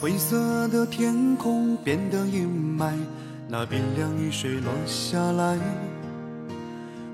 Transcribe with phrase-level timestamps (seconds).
[0.00, 2.46] 灰色的天空变得阴
[2.78, 2.92] 霾，
[3.48, 5.58] 那冰凉雨水落下来。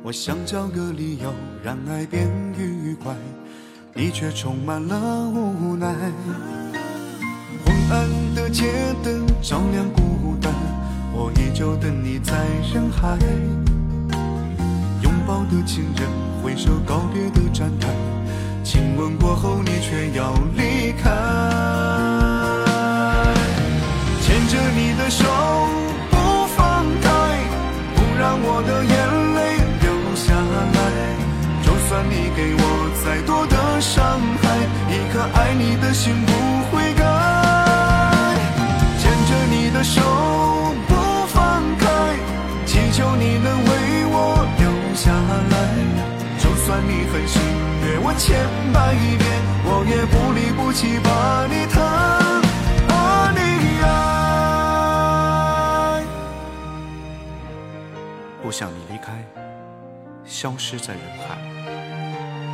[0.03, 1.33] 我想找个理由
[1.63, 3.15] 让爱变愉快，
[3.95, 5.01] 你却充满了
[5.31, 5.95] 无奈。
[7.65, 8.71] 昏暗的街
[9.03, 10.53] 灯照亮孤单，
[11.15, 12.37] 我依旧等你在
[12.71, 13.17] 人海。
[15.01, 16.07] 拥抱的情人，
[16.43, 17.89] 挥手告别的站台，
[18.63, 20.74] 亲吻过后你却要离
[33.85, 34.45] 伤害，
[34.89, 36.33] 一颗爱你的心不
[36.71, 37.05] 会改。
[38.99, 40.01] 牵着你的手
[40.89, 40.95] 不
[41.27, 41.85] 放开，
[42.65, 43.71] 祈求你能为
[44.09, 44.65] 我留
[44.97, 45.55] 下来。
[46.39, 47.43] 就算你狠心
[47.83, 49.23] 虐我千百遍，
[49.67, 51.77] 我也不离不弃把你疼，
[52.89, 53.39] 把你
[53.83, 53.87] 爱。
[58.43, 59.13] 不想你离开，
[60.25, 61.37] 消失在人海，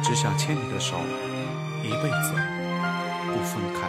[0.02, 0.96] 只想牵你的手，
[1.84, 2.34] 一辈子
[3.26, 3.88] 不分开。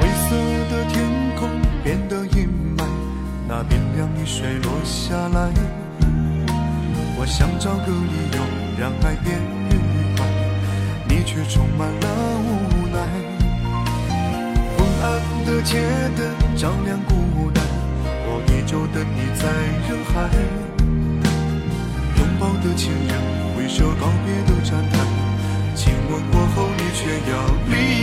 [0.00, 0.30] 灰色
[0.70, 0.96] 的天
[1.36, 1.40] 空
[1.84, 2.84] 变得阴霾，
[3.46, 5.89] 那冰凉雨水落下来。
[7.20, 8.40] 我想找个理由
[8.80, 9.36] 让爱变
[9.68, 9.76] 愉
[10.16, 10.24] 快，
[11.06, 12.08] 你却充满了
[12.40, 12.96] 无奈。
[14.72, 15.84] 昏暗的街
[16.16, 16.24] 灯
[16.56, 17.12] 照亮孤
[17.52, 17.62] 单，
[18.24, 19.52] 我依旧等你在
[19.84, 20.32] 人海。
[22.16, 23.12] 拥抱的情人，
[23.54, 25.04] 挥手告别的站台，
[25.74, 27.36] 亲吻过后你却要
[27.68, 27.99] 离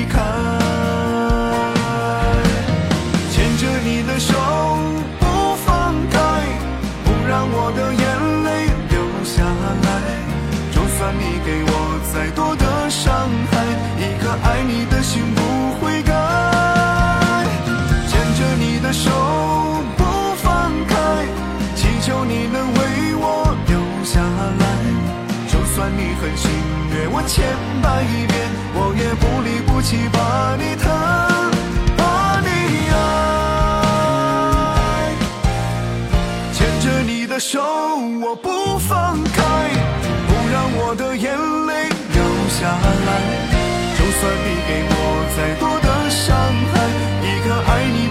[12.13, 13.66] 再多的伤害，
[13.97, 15.41] 一颗爱你的心不
[15.79, 16.13] 会改。
[18.07, 19.12] 牵着你的手
[19.97, 20.03] 不
[20.41, 20.96] 放开，
[21.75, 24.66] 祈求你能为我留下来。
[25.47, 26.50] 就算你狠心
[26.90, 27.44] 虐我千
[27.81, 30.90] 百遍，我也不离不弃把你疼，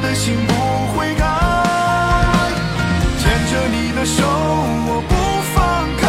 [0.07, 0.53] 的心不
[0.95, 1.25] 会改。
[3.19, 4.23] 牵着你的手，
[4.87, 5.13] 我不
[5.53, 5.57] 放
[6.01, 6.05] 开，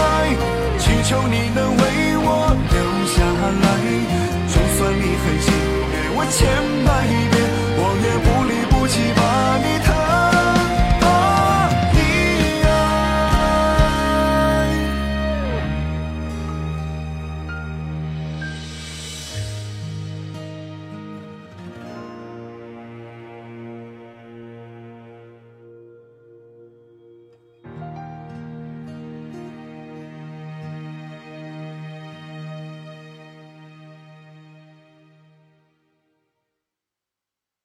[0.78, 1.82] 祈求你能为
[2.22, 2.30] 我
[2.74, 2.78] 留
[3.14, 3.18] 下
[3.64, 3.66] 来。
[4.54, 5.48] 就算你狠心
[5.92, 6.38] 给我千
[6.86, 6.88] 百
[7.32, 7.37] 遍